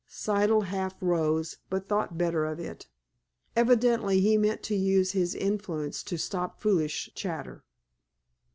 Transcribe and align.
Siddle 0.09 0.63
half 0.63 0.95
rose, 0.99 1.57
but 1.69 1.87
thought 1.87 2.17
better 2.17 2.43
of 2.43 2.59
it. 2.59 2.87
Evidently, 3.55 4.19
he 4.19 4.35
meant 4.35 4.63
to 4.63 4.75
use 4.75 5.11
his 5.11 5.35
influence 5.35 6.01
to 6.01 6.17
stop 6.17 6.59
foolish 6.59 7.11
chatter. 7.13 7.63